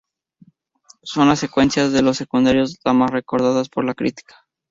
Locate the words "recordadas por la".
3.11-3.93